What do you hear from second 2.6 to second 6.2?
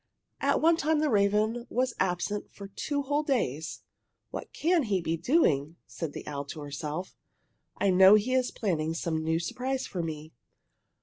two whole days. "What can he be doing?" said